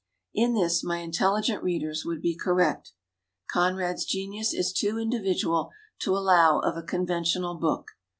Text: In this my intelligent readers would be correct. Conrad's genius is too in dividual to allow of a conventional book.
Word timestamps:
In 0.33 0.55
this 0.55 0.83
my 0.83 0.97
intelligent 0.97 1.61
readers 1.61 2.05
would 2.05 2.23
be 2.23 2.35
correct. 2.35 2.93
Conrad's 3.51 4.03
genius 4.03 4.51
is 4.51 4.73
too 4.73 4.97
in 4.97 5.11
dividual 5.11 5.69
to 5.99 6.17
allow 6.17 6.57
of 6.57 6.75
a 6.75 6.81
conventional 6.81 7.53
book. 7.53 7.89